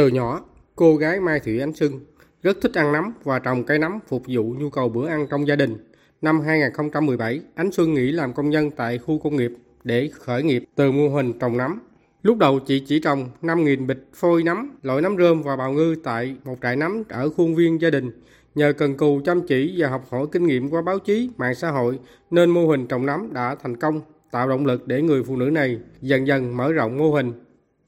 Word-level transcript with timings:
Từ 0.00 0.08
nhỏ, 0.08 0.40
cô 0.76 0.96
gái 0.96 1.20
Mai 1.20 1.40
Thị 1.40 1.58
Ánh 1.58 1.72
Sưng 1.72 2.00
rất 2.42 2.56
thích 2.62 2.74
ăn 2.74 2.92
nấm 2.92 3.12
và 3.24 3.38
trồng 3.38 3.64
cây 3.64 3.78
nấm 3.78 3.98
phục 4.08 4.22
vụ 4.28 4.54
nhu 4.58 4.70
cầu 4.70 4.88
bữa 4.88 5.08
ăn 5.08 5.26
trong 5.30 5.46
gia 5.46 5.56
đình. 5.56 5.76
Năm 6.22 6.40
2017, 6.40 7.40
Ánh 7.54 7.72
Xuân 7.72 7.94
nghỉ 7.94 8.12
làm 8.12 8.32
công 8.32 8.50
nhân 8.50 8.70
tại 8.70 8.98
khu 8.98 9.18
công 9.18 9.36
nghiệp 9.36 9.52
để 9.84 10.10
khởi 10.12 10.42
nghiệp 10.42 10.64
từ 10.74 10.92
mô 10.92 11.08
hình 11.08 11.38
trồng 11.38 11.56
nấm. 11.56 11.80
Lúc 12.22 12.38
đầu 12.38 12.60
chị 12.60 12.84
chỉ 12.86 13.00
trồng 13.00 13.28
5.000 13.42 13.86
bịch 13.86 14.08
phôi 14.14 14.42
nấm, 14.42 14.70
loại 14.82 15.02
nấm 15.02 15.16
rơm 15.16 15.42
và 15.42 15.56
bào 15.56 15.72
ngư 15.72 15.96
tại 16.04 16.36
một 16.44 16.56
trại 16.62 16.76
nấm 16.76 17.02
ở 17.08 17.30
khuôn 17.30 17.54
viên 17.54 17.80
gia 17.80 17.90
đình. 17.90 18.10
Nhờ 18.54 18.72
cần 18.72 18.96
cù 18.96 19.20
chăm 19.24 19.46
chỉ 19.46 19.74
và 19.76 19.88
học 19.88 20.06
hỏi 20.10 20.26
kinh 20.32 20.46
nghiệm 20.46 20.70
qua 20.70 20.82
báo 20.82 20.98
chí, 20.98 21.30
mạng 21.36 21.54
xã 21.54 21.70
hội 21.70 21.98
nên 22.30 22.50
mô 22.50 22.66
hình 22.66 22.86
trồng 22.86 23.06
nấm 23.06 23.32
đã 23.32 23.56
thành 23.62 23.76
công, 23.76 24.00
tạo 24.30 24.48
động 24.48 24.66
lực 24.66 24.86
để 24.86 25.02
người 25.02 25.22
phụ 25.22 25.36
nữ 25.36 25.44
này 25.44 25.78
dần 26.00 26.26
dần 26.26 26.56
mở 26.56 26.72
rộng 26.72 26.98
mô 26.98 27.12
hình. 27.12 27.32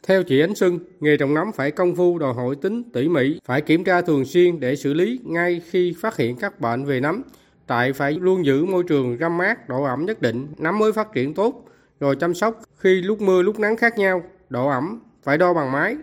Theo 0.06 0.22
chị 0.22 0.40
Ánh 0.40 0.54
Xuân, 0.54 0.78
nghề 1.00 1.16
trồng 1.16 1.34
nấm 1.34 1.52
phải 1.52 1.70
công 1.70 1.96
phu 1.96 2.18
đòi 2.18 2.34
hỏi 2.34 2.56
tính 2.62 2.82
tỉ 2.92 3.08
mỉ, 3.08 3.40
phải 3.44 3.60
kiểm 3.60 3.84
tra 3.84 4.02
thường 4.02 4.24
xuyên 4.24 4.60
để 4.60 4.76
xử 4.76 4.94
lý 4.94 5.20
ngay 5.24 5.62
khi 5.70 5.94
phát 6.00 6.16
hiện 6.16 6.36
các 6.36 6.60
bệnh 6.60 6.84
về 6.84 7.00
nấm. 7.00 7.22
tại 7.66 7.92
phải 7.92 8.12
luôn 8.12 8.46
giữ 8.46 8.64
môi 8.64 8.84
trường 8.88 9.16
râm 9.20 9.38
mát, 9.38 9.68
độ 9.68 9.82
ẩm 9.82 10.06
nhất 10.06 10.22
định, 10.22 10.46
nấm 10.58 10.78
mới 10.78 10.92
phát 10.92 11.12
triển 11.12 11.34
tốt, 11.34 11.68
rồi 12.00 12.16
chăm 12.16 12.34
sóc 12.34 12.60
khi 12.76 13.02
lúc 13.02 13.20
mưa 13.20 13.42
lúc 13.42 13.58
nắng 13.58 13.76
khác 13.76 13.98
nhau, 13.98 14.22
độ 14.48 14.68
ẩm 14.68 15.00
phải 15.22 15.38
đo 15.38 15.54
bằng 15.54 15.72
máy. 15.72 15.96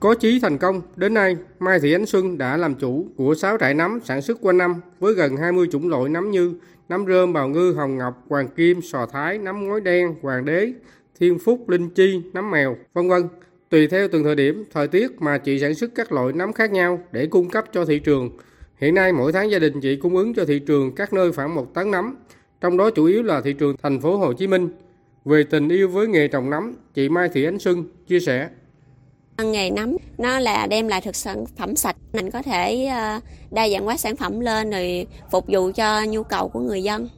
Có 0.00 0.14
chí 0.14 0.40
thành 0.40 0.58
công, 0.58 0.82
đến 0.96 1.14
nay 1.14 1.36
Mai 1.58 1.80
Thị 1.80 1.92
Ánh 1.92 2.06
Xuân 2.06 2.38
đã 2.38 2.56
làm 2.56 2.74
chủ 2.74 3.06
của 3.16 3.34
6 3.34 3.56
trại 3.58 3.74
nấm 3.74 4.00
sản 4.04 4.22
xuất 4.22 4.38
quanh 4.40 4.58
năm 4.58 4.74
với 4.98 5.14
gần 5.14 5.36
20 5.36 5.68
chủng 5.72 5.88
loại 5.88 6.08
nấm 6.08 6.30
như 6.30 6.54
nấm 6.88 7.06
rơm, 7.06 7.32
bào 7.32 7.48
ngư, 7.48 7.74
hồng 7.76 7.98
ngọc, 7.98 8.24
hoàng 8.28 8.48
kim, 8.48 8.82
sò 8.82 9.06
thái, 9.06 9.38
nấm 9.38 9.68
ngói 9.68 9.80
đen, 9.80 10.14
hoàng 10.22 10.44
đế, 10.44 10.72
thiên 11.20 11.38
phúc, 11.38 11.68
linh 11.68 11.90
chi, 11.90 12.22
nấm 12.32 12.50
mèo, 12.50 12.76
vân 12.94 13.08
vân. 13.08 13.22
Tùy 13.70 13.86
theo 13.86 14.08
từng 14.12 14.24
thời 14.24 14.34
điểm, 14.34 14.64
thời 14.72 14.88
tiết 14.88 15.22
mà 15.22 15.38
chị 15.38 15.58
sản 15.60 15.74
xuất 15.74 15.90
các 15.94 16.12
loại 16.12 16.32
nấm 16.32 16.52
khác 16.52 16.70
nhau 16.72 17.00
để 17.12 17.26
cung 17.26 17.50
cấp 17.50 17.64
cho 17.72 17.84
thị 17.84 17.98
trường. 17.98 18.30
Hiện 18.76 18.94
nay 18.94 19.12
mỗi 19.12 19.32
tháng 19.32 19.50
gia 19.50 19.58
đình 19.58 19.80
chị 19.80 19.96
cung 19.96 20.16
ứng 20.16 20.34
cho 20.34 20.44
thị 20.44 20.58
trường 20.58 20.94
các 20.94 21.12
nơi 21.12 21.32
khoảng 21.32 21.54
một 21.54 21.74
tấn 21.74 21.90
nấm, 21.90 22.16
trong 22.60 22.76
đó 22.76 22.90
chủ 22.90 23.04
yếu 23.04 23.22
là 23.22 23.40
thị 23.40 23.52
trường 23.52 23.76
thành 23.82 24.00
phố 24.00 24.16
Hồ 24.16 24.32
Chí 24.32 24.46
Minh. 24.46 24.68
Về 25.24 25.44
tình 25.50 25.68
yêu 25.68 25.88
với 25.88 26.08
nghề 26.08 26.28
trồng 26.28 26.50
nấm, 26.50 26.76
chị 26.94 27.08
Mai 27.08 27.28
Thị 27.28 27.44
Ánh 27.44 27.58
Xuân 27.58 27.84
chia 28.06 28.20
sẻ. 28.20 28.48
Nghề 29.38 29.70
nấm 29.70 29.96
nó 30.18 30.38
là 30.38 30.66
đem 30.66 30.88
lại 30.88 31.00
thực 31.00 31.16
sản 31.16 31.44
phẩm 31.56 31.76
sạch, 31.76 31.96
mình 32.12 32.30
có 32.30 32.42
thể 32.42 32.86
ờ, 32.86 33.20
đa 33.50 33.68
dạng 33.68 33.84
hóa 33.84 33.96
sản 33.96 34.16
phẩm 34.16 34.40
lên 34.40 34.70
rồi 34.70 35.06
phục 35.30 35.44
vụ 35.48 35.70
cho 35.74 36.04
nhu 36.04 36.22
cầu 36.22 36.48
của 36.48 36.60
người 36.60 36.82
dân. 36.82 37.08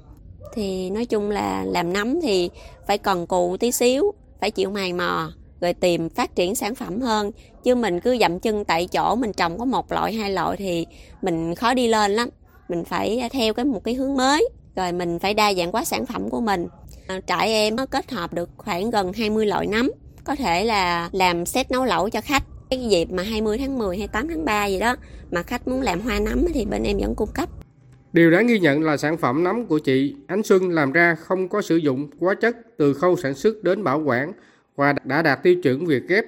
Thì 0.55 0.91
nói 0.91 1.07
chung 1.07 1.31
là 1.31 1.65
làm 1.65 1.93
nấm 1.93 2.21
thì 2.21 2.51
phải 2.87 2.99
cần 2.99 3.27
cù 3.27 3.57
tí 3.57 3.73
xíu, 3.73 4.13
phải 4.41 4.51
chịu 4.51 4.71
mài 4.71 4.93
mò 4.93 5.33
rồi 5.61 5.75
tìm 5.75 6.09
phát 6.09 6.35
triển 6.37 6.55
sản 6.55 6.75
phẩm 6.75 7.01
hơn. 7.01 7.31
Chứ 7.65 7.75
mình 7.75 8.01
cứ 8.01 8.17
dậm 8.21 8.41
chân 8.41 8.65
tại 8.65 8.87
chỗ, 8.87 9.15
mình 9.15 9.33
trồng 9.33 9.59
có 9.59 9.65
một 9.65 9.93
loại, 9.93 10.13
hai 10.13 10.31
loại 10.31 10.57
thì 10.57 10.87
mình 11.23 11.55
khó 11.55 11.75
đi 11.75 11.89
lên 11.89 12.11
lắm. 12.11 12.29
Mình 12.69 12.85
phải 12.85 13.29
theo 13.33 13.55
cái 13.55 13.65
một 13.65 13.85
cái 13.85 13.95
hướng 13.95 14.17
mới. 14.17 14.49
Rồi 14.77 14.93
mình 14.93 15.19
phải 15.19 15.35
đa 15.35 15.55
dạng 15.55 15.73
hóa 15.73 15.85
sản 15.85 16.07
phẩm 16.07 16.31
của 16.31 16.41
mình. 16.41 16.67
À, 17.07 17.21
trại 17.27 17.49
em 17.49 17.77
nó 17.77 17.87
kết 17.87 18.11
hợp 18.11 18.35
được 18.35 18.51
khoảng 18.57 18.91
gần 18.91 19.13
20 19.13 19.47
loại 19.47 19.67
nấm. 19.67 19.91
Có 20.25 20.35
thể 20.35 20.65
là 20.65 21.09
làm 21.13 21.47
set 21.47 21.71
nấu 21.71 21.85
lẩu 21.85 22.11
cho 22.11 22.21
khách. 22.21 22.43
Cái 22.71 22.89
dịp 22.89 23.11
mà 23.11 23.23
20 23.23 23.59
tháng 23.59 23.79
10 23.79 23.99
hay 23.99 24.09
8 24.09 24.29
tháng 24.29 24.45
3 24.45 24.67
gì 24.67 24.79
đó, 24.79 24.97
mà 25.31 25.43
khách 25.43 25.69
muốn 25.69 25.83
làm 25.83 26.01
hoa 26.01 26.19
nấm 26.19 26.47
thì 26.55 26.65
bên 26.65 26.83
em 26.83 26.99
vẫn 26.99 27.15
cung 27.15 27.29
cấp. 27.35 27.49
Điều 28.13 28.31
đáng 28.31 28.47
ghi 28.47 28.59
nhận 28.59 28.83
là 28.83 28.97
sản 28.97 29.17
phẩm 29.17 29.45
nấm 29.45 29.67
của 29.67 29.79
chị 29.79 30.15
Ánh 30.27 30.43
Xuân 30.43 30.71
làm 30.71 30.93
ra 30.93 31.15
không 31.15 31.49
có 31.49 31.63
sử 31.63 31.77
dụng 31.77 32.11
hóa 32.21 32.35
chất 32.35 32.57
từ 32.79 32.95
khâu 32.95 33.17
sản 33.17 33.35
xuất 33.35 33.63
đến 33.63 33.85
bảo 33.85 34.03
quản 34.07 34.33
và 34.79 34.95
đã 35.05 35.23
đạt 35.23 35.43
tiêu 35.43 35.55
chuẩn 35.63 35.87
việc 35.87 36.09
ghép. 36.09 36.25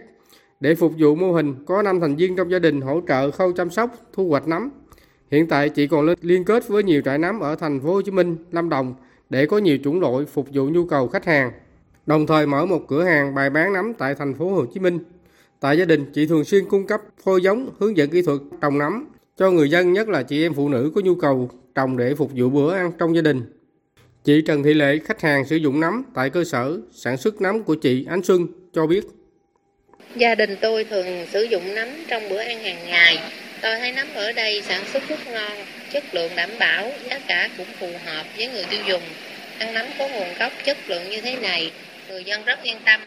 Để 0.61 0.75
phục 0.75 0.93
vụ 0.99 1.15
mô 1.15 1.33
hình, 1.33 1.55
có 1.67 1.83
5 1.83 2.01
thành 2.01 2.17
viên 2.17 2.37
trong 2.37 2.51
gia 2.51 2.59
đình 2.59 2.81
hỗ 2.81 3.01
trợ 3.09 3.31
khâu 3.31 3.53
chăm 3.53 3.71
sóc, 3.71 3.91
thu 4.13 4.29
hoạch 4.29 4.49
nấm. 4.49 4.71
Hiện 5.31 5.47
tại 5.47 5.69
chị 5.69 5.87
còn 5.87 6.15
liên 6.23 6.45
kết 6.45 6.69
với 6.69 6.83
nhiều 6.83 7.03
trại 7.05 7.19
nấm 7.19 7.41
ở 7.41 7.57
thành 7.57 7.81
phố 7.81 7.93
Hồ 7.93 8.03
Chí 8.03 8.11
Minh, 8.11 8.37
Lâm 8.53 8.69
Đồng 8.69 8.95
để 9.31 9.47
có 9.47 9.59
nhiều 9.59 9.79
chủng 9.85 10.01
loại 10.01 10.25
phục 10.25 10.47
vụ 10.53 10.69
nhu 10.69 10.87
cầu 10.87 11.09
khách 11.09 11.25
hàng. 11.25 11.53
Đồng 12.07 12.27
thời 12.27 12.47
mở 12.47 12.67
một 12.67 12.89
cửa 12.89 13.05
hàng 13.05 13.35
bày 13.35 13.51
bán 13.51 13.73
nấm 13.73 13.95
tại 13.95 14.15
thành 14.15 14.35
phố 14.35 14.51
Hồ 14.51 14.67
Chí 14.75 14.81
Minh. 14.81 14.99
Tại 15.61 15.79
gia 15.79 15.85
đình, 15.85 16.05
chị 16.13 16.27
thường 16.27 16.45
xuyên 16.45 16.65
cung 16.69 16.87
cấp 16.87 17.01
phôi 17.25 17.43
giống, 17.43 17.71
hướng 17.79 17.97
dẫn 17.97 18.11
kỹ 18.11 18.23
thuật 18.23 18.41
trồng 18.61 18.79
nấm 18.79 19.07
cho 19.37 19.51
người 19.51 19.71
dân, 19.71 19.93
nhất 19.93 20.09
là 20.09 20.23
chị 20.23 20.43
em 20.47 20.55
phụ 20.55 20.69
nữ 20.69 20.93
có 20.95 21.01
nhu 21.01 21.15
cầu 21.15 21.51
trồng 21.75 21.97
để 21.97 22.15
phục 22.15 22.31
vụ 22.35 22.51
bữa 22.51 22.73
ăn 22.73 22.93
trong 22.99 23.15
gia 23.17 23.23
đình. 23.23 23.60
Chị 24.25 24.43
Trần 24.47 24.63
Thị 24.63 24.75
Lệ, 24.75 24.99
khách 25.05 25.21
hàng 25.21 25.45
sử 25.45 25.57
dụng 25.57 25.81
nấm 25.81 26.03
tại 26.15 26.31
cơ 26.31 26.45
sở 26.45 26.79
sản 26.93 27.17
xuất 27.17 27.41
nấm 27.41 27.63
của 27.63 27.75
chị 27.75 28.07
Ánh 28.09 28.23
Xuân 28.23 28.47
cho 28.73 28.87
biết. 28.87 29.05
Gia 30.17 30.35
đình 30.35 30.57
tôi 30.61 30.85
thường 30.85 31.27
sử 31.33 31.43
dụng 31.43 31.75
nấm 31.75 31.89
trong 32.09 32.23
bữa 32.29 32.39
ăn 32.39 32.59
hàng 32.59 32.85
ngày. 32.87 33.19
Tôi 33.63 33.79
thấy 33.79 33.93
nấm 33.93 34.07
ở 34.15 34.33
đây 34.33 34.63
sản 34.63 34.83
xuất 34.93 35.03
rất 35.09 35.19
ngon, 35.33 35.53
chất 35.93 36.05
lượng 36.13 36.33
đảm 36.37 36.51
bảo, 36.61 36.91
giá 37.09 37.21
cả 37.29 37.49
cũng 37.59 37.67
phù 37.81 37.87
hợp 38.05 38.25
với 38.37 38.49
người 38.49 38.65
tiêu 38.71 38.81
dùng. 38.89 39.03
Ăn 39.59 39.75
nấm 39.75 39.87
có 39.99 40.09
nguồn 40.09 40.29
gốc 40.39 40.53
chất 40.65 40.77
lượng 40.89 41.11
như 41.11 41.21
thế 41.21 41.37
này, 41.37 41.73
người 42.09 42.25
dân 42.25 42.45
rất 42.45 42.63
yên 42.63 42.77
tâm. 42.87 43.01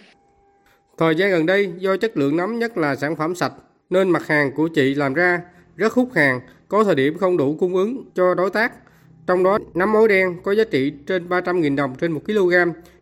Thời 0.98 1.16
gian 1.16 1.32
gần 1.32 1.46
đây, 1.46 1.70
do 1.78 1.98
chất 1.98 2.18
lượng 2.18 2.38
nấm 2.38 2.60
nhất 2.60 2.78
là 2.78 2.96
sản 2.96 3.16
phẩm 3.16 3.36
sạch, 3.36 3.54
nên 3.90 4.10
mặt 4.10 4.28
hàng 4.28 4.52
của 4.56 4.68
chị 4.68 4.96
làm 4.96 5.14
ra 5.14 5.42
rất 5.76 5.94
hút 5.94 6.10
hàng, 6.16 6.40
có 6.68 6.84
thời 6.84 6.96
điểm 6.96 7.18
không 7.18 7.38
đủ 7.38 7.58
cung 7.60 7.76
ứng 7.76 8.04
cho 8.16 8.36
đối 8.36 8.50
tác 8.50 8.72
trong 9.28 9.44
đó, 9.44 9.60
nấm 9.74 9.92
mối 9.92 10.08
đen 10.08 10.38
có 10.44 10.52
giá 10.52 10.64
trị 10.64 10.92
trên 11.08 11.30
300.000 11.30 11.76
đồng 11.76 11.96
trên 11.96 12.12
1 12.12 12.22
kg, 12.26 12.54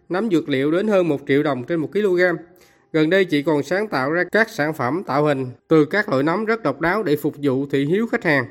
nấm 0.09 0.29
dược 0.31 0.49
liệu 0.49 0.71
đến 0.71 0.87
hơn 0.87 1.09
1 1.09 1.21
triệu 1.27 1.43
đồng 1.43 1.63
trên 1.63 1.79
1 1.79 1.91
kg. 1.93 2.21
Gần 2.93 3.09
đây 3.09 3.25
chị 3.25 3.43
còn 3.43 3.63
sáng 3.63 3.87
tạo 3.87 4.11
ra 4.11 4.23
các 4.31 4.49
sản 4.49 4.73
phẩm 4.73 5.03
tạo 5.03 5.23
hình 5.23 5.47
từ 5.67 5.85
các 5.85 6.09
loại 6.09 6.23
nấm 6.23 6.45
rất 6.45 6.63
độc 6.63 6.81
đáo 6.81 7.03
để 7.03 7.15
phục 7.15 7.35
vụ 7.41 7.65
thị 7.65 7.85
hiếu 7.85 8.07
khách 8.07 8.23
hàng. 8.23 8.45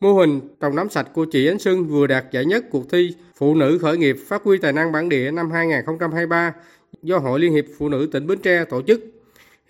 Mô 0.00 0.12
hình 0.12 0.40
trồng 0.60 0.76
nấm 0.76 0.88
sạch 0.88 1.08
của 1.14 1.24
chị 1.24 1.46
Ánh 1.46 1.58
sương 1.58 1.86
vừa 1.86 2.06
đạt 2.06 2.24
giải 2.32 2.44
nhất 2.44 2.64
cuộc 2.70 2.90
thi 2.90 3.14
Phụ 3.36 3.54
nữ 3.54 3.78
khởi 3.78 3.98
nghiệp 3.98 4.16
phát 4.26 4.42
huy 4.42 4.58
tài 4.58 4.72
năng 4.72 4.92
bản 4.92 5.08
địa 5.08 5.30
năm 5.30 5.50
2023 5.50 6.52
do 7.02 7.18
Hội 7.18 7.40
Liên 7.40 7.52
hiệp 7.52 7.64
Phụ 7.78 7.88
nữ 7.88 8.08
tỉnh 8.12 8.26
Bến 8.26 8.38
Tre 8.38 8.64
tổ 8.64 8.82
chức. 8.82 9.00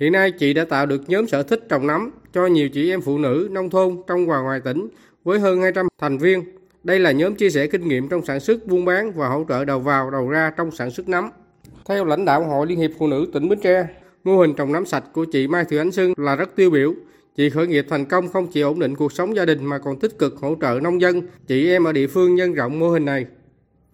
Hiện 0.01 0.13
nay 0.13 0.31
chị 0.31 0.55
đã 0.55 0.65
tạo 0.65 0.87
được 0.87 1.03
nhóm 1.09 1.27
sở 1.27 1.43
thích 1.43 1.67
trồng 1.69 1.87
nấm 1.87 2.11
cho 2.35 2.47
nhiều 2.47 2.69
chị 2.69 2.91
em 2.91 3.01
phụ 3.01 3.19
nữ 3.19 3.49
nông 3.51 3.71
thôn 3.71 4.03
trong 4.07 4.27
và 4.27 4.41
ngoài 4.41 4.61
tỉnh 4.61 4.89
với 5.25 5.39
hơn 5.39 5.63
200 5.63 5.89
thành 5.99 6.19
viên 6.19 6.45
đây 6.87 6.99
là 6.99 7.13
nhóm 7.13 7.35
chia 7.35 7.51
sẻ 7.51 7.67
kinh 7.67 7.89
nghiệm 7.89 8.09
trong 8.09 8.25
sản 8.25 8.41
xuất, 8.41 8.67
buôn 8.67 8.85
bán 8.85 9.13
và 9.13 9.29
hỗ 9.29 9.45
trợ 9.49 9.65
đầu 9.65 9.81
vào, 9.81 10.11
đầu 10.11 10.29
ra 10.29 10.53
trong 10.57 10.71
sản 10.71 10.91
xuất 10.91 11.09
nấm. 11.09 11.31
Theo 11.89 12.05
lãnh 12.05 12.25
đạo 12.25 12.45
Hội 12.45 12.67
Liên 12.67 12.79
hiệp 12.79 12.91
Phụ 12.99 13.07
nữ 13.07 13.27
tỉnh 13.33 13.49
Bến 13.49 13.61
Tre, 13.61 13.87
mô 14.25 14.39
hình 14.39 14.55
trồng 14.55 14.73
nấm 14.73 14.87
sạch 14.87 15.05
của 15.13 15.25
chị 15.25 15.49
Mai 15.49 15.65
Thị 15.65 15.77
Ánh 15.77 15.93
Sương 15.93 16.13
là 16.17 16.37
rất 16.37 16.57
tiêu 16.57 16.71
biểu. 16.71 16.95
Chị 17.37 17.51
khởi 17.51 17.67
nghiệp 17.67 17.87
thành 17.89 18.05
công 18.05 18.29
không 18.29 18.47
chỉ 18.47 18.61
ổn 18.61 18.79
định 18.79 18.97
cuộc 18.97 19.13
sống 19.13 19.37
gia 19.37 19.45
đình 19.45 19.65
mà 19.65 19.79
còn 19.79 19.99
tích 19.99 20.19
cực 20.19 20.37
hỗ 20.37 20.57
trợ 20.61 20.81
nông 20.83 21.01
dân, 21.01 21.23
chị 21.47 21.71
em 21.71 21.85
ở 21.85 21.93
địa 21.93 22.07
phương 22.07 22.35
nhân 22.35 22.55
rộng 22.55 22.79
mô 22.79 22.91
hình 22.91 23.05
này. 23.05 23.27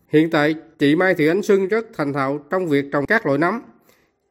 Hiện 0.09 0.31
tại, 0.31 0.55
chị 0.79 0.97
Mai 0.97 1.15
Thị 1.15 1.27
Ánh 1.27 1.43
Xuân 1.43 1.69
rất 1.69 1.87
thành 1.95 2.13
thạo 2.13 2.39
trong 2.51 2.67
việc 2.67 2.85
trồng 2.93 3.07
các 3.07 3.27
loại 3.27 3.39
nấm. 3.39 3.63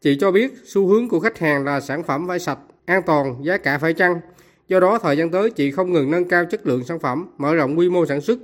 Chị 0.02 0.18
cho 0.20 0.32
biết 0.32 0.54
xu 0.66 0.88
hướng 0.88 1.10
của 1.10 1.20
khách 1.20 1.40
hàng 1.40 1.66
là 1.66 1.80
sản 1.80 2.04
phẩm 2.04 2.28
phải 2.28 2.40
sạch, 2.40 2.60
an 2.86 3.02
toàn, 3.06 3.36
giá 3.44 3.58
cả 3.58 3.78
phải 3.78 3.94
chăng. 3.94 4.20
Do 4.72 4.80
đó, 4.80 5.00
thời 5.00 5.18
gian 5.18 5.32
tới 5.32 5.50
chị 5.50 5.72
không 5.72 5.94
ngừng 5.94 6.12
nâng 6.12 6.26
cao 6.26 6.46
chất 6.46 6.68
lượng 6.68 6.84
sản 6.84 7.00
phẩm, 7.00 7.28
mở 7.38 7.56
rộng 7.56 7.80
quy 7.80 7.90
mô 7.90 8.06
sản 8.06 8.22
xuất, 8.22 8.40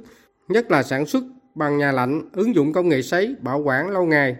nhất 0.49 0.71
là 0.71 0.83
sản 0.83 1.05
xuất 1.05 1.23
bằng 1.55 1.77
nhà 1.77 1.91
lạnh, 1.91 2.29
ứng 2.33 2.55
dụng 2.55 2.73
công 2.73 2.89
nghệ 2.89 3.01
sấy, 3.01 3.35
bảo 3.41 3.59
quản 3.59 3.89
lâu 3.89 4.05
ngày. 4.05 4.35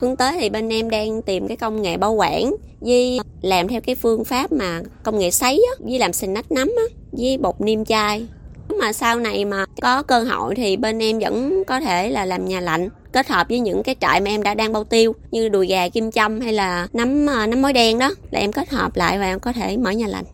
Hướng 0.00 0.16
tới 0.16 0.36
thì 0.40 0.50
bên 0.50 0.68
em 0.68 0.90
đang 0.90 1.22
tìm 1.22 1.48
cái 1.48 1.56
công 1.56 1.82
nghệ 1.82 1.96
bảo 1.96 2.12
quản 2.12 2.54
với 2.80 3.18
làm 3.42 3.68
theo 3.68 3.80
cái 3.80 3.94
phương 3.94 4.24
pháp 4.24 4.52
mà 4.52 4.82
công 5.02 5.18
nghệ 5.18 5.30
sấy 5.30 5.66
á, 5.78 5.84
với 5.84 5.98
làm 5.98 6.12
snack 6.12 6.52
nấm 6.52 6.68
á, 6.68 6.96
với 7.12 7.38
bột 7.38 7.60
niêm 7.60 7.84
chai. 7.84 8.26
Mà 8.80 8.92
sau 8.92 9.18
này 9.18 9.44
mà 9.44 9.64
có 9.82 10.02
cơ 10.02 10.20
hội 10.20 10.54
thì 10.54 10.76
bên 10.76 10.98
em 10.98 11.18
vẫn 11.18 11.64
có 11.66 11.80
thể 11.80 12.10
là 12.10 12.24
làm 12.24 12.44
nhà 12.44 12.60
lạnh 12.60 12.88
kết 13.12 13.28
hợp 13.28 13.46
với 13.48 13.60
những 13.60 13.82
cái 13.82 13.96
trại 14.00 14.20
mà 14.20 14.30
em 14.30 14.42
đã 14.42 14.54
đang 14.54 14.72
bao 14.72 14.84
tiêu 14.84 15.12
như 15.30 15.48
đùi 15.48 15.66
gà 15.66 15.88
kim 15.88 16.10
châm 16.10 16.40
hay 16.40 16.52
là 16.52 16.88
nấm 16.92 17.26
ờ, 17.26 17.46
nấm 17.46 17.62
mối 17.62 17.72
đen 17.72 17.98
đó 17.98 18.10
là 18.30 18.40
em 18.40 18.52
kết 18.52 18.70
hợp 18.70 18.96
lại 18.96 19.18
và 19.18 19.24
em 19.24 19.40
có 19.40 19.52
thể 19.52 19.76
mở 19.76 19.90
nhà 19.90 20.06
lạnh. 20.06 20.24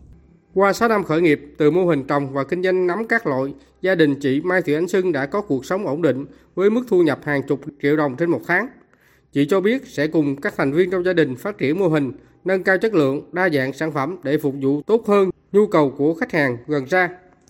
Qua 0.55 0.73
6 0.73 0.89
năm 0.89 1.03
khởi 1.03 1.21
nghiệp 1.21 1.41
từ 1.57 1.71
mô 1.71 1.85
hình 1.85 2.03
trồng 2.03 2.33
và 2.33 2.43
kinh 2.43 2.63
doanh 2.63 2.87
nấm 2.87 3.07
các 3.07 3.27
loại, 3.27 3.53
gia 3.81 3.95
đình 3.95 4.15
chị 4.15 4.41
Mai 4.41 4.61
Thị 4.61 4.73
Ánh 4.73 4.87
Sưng 4.87 5.11
đã 5.11 5.25
có 5.25 5.41
cuộc 5.41 5.65
sống 5.65 5.87
ổn 5.87 6.01
định 6.01 6.25
với 6.55 6.69
mức 6.69 6.81
thu 6.87 7.01
nhập 7.01 7.19
hàng 7.23 7.43
chục 7.47 7.61
triệu 7.81 7.97
đồng 7.97 8.15
trên 8.15 8.29
một 8.29 8.41
tháng. 8.47 8.67
Chị 9.31 9.45
cho 9.45 9.61
biết 9.61 9.87
sẽ 9.87 10.07
cùng 10.07 10.41
các 10.41 10.53
thành 10.57 10.71
viên 10.71 10.91
trong 10.91 11.03
gia 11.03 11.13
đình 11.13 11.35
phát 11.35 11.57
triển 11.57 11.79
mô 11.79 11.87
hình, 11.87 12.11
nâng 12.45 12.63
cao 12.63 12.77
chất 12.77 12.93
lượng, 12.93 13.29
đa 13.31 13.49
dạng 13.49 13.73
sản 13.73 13.91
phẩm 13.91 14.17
để 14.23 14.37
phục 14.37 14.55
vụ 14.61 14.81
tốt 14.81 15.07
hơn 15.07 15.29
nhu 15.51 15.67
cầu 15.67 15.93
của 15.97 16.13
khách 16.13 16.31
hàng 16.31 16.57
gần 16.67 16.87
xa. 16.87 17.09